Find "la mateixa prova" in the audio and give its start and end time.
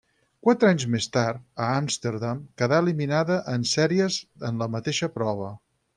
4.63-5.57